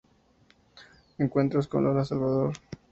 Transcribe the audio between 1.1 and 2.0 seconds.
Encuentros con